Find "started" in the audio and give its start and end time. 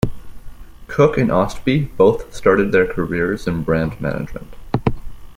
2.33-2.71